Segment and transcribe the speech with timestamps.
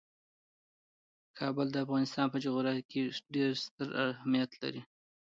[1.39, 3.01] کابل د افغانستان په جغرافیه کې
[3.33, 4.81] ډیر ستر اهمیت لري.